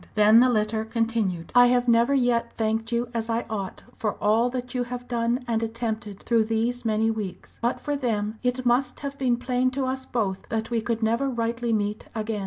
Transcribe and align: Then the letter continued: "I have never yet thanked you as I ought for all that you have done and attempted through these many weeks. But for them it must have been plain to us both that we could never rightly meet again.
Then 0.15 0.39
the 0.39 0.49
letter 0.49 0.83
continued: 0.83 1.51
"I 1.53 1.67
have 1.67 1.87
never 1.87 2.15
yet 2.15 2.53
thanked 2.53 2.91
you 2.91 3.09
as 3.13 3.29
I 3.29 3.45
ought 3.51 3.83
for 3.93 4.13
all 4.15 4.49
that 4.49 4.73
you 4.73 4.85
have 4.85 5.07
done 5.07 5.45
and 5.47 5.61
attempted 5.61 6.21
through 6.23 6.45
these 6.45 6.83
many 6.83 7.11
weeks. 7.11 7.59
But 7.61 7.79
for 7.79 7.95
them 7.95 8.39
it 8.41 8.65
must 8.65 9.01
have 9.01 9.15
been 9.19 9.37
plain 9.37 9.69
to 9.77 9.85
us 9.85 10.07
both 10.07 10.49
that 10.49 10.71
we 10.71 10.81
could 10.81 11.03
never 11.03 11.29
rightly 11.29 11.71
meet 11.71 12.07
again. 12.15 12.39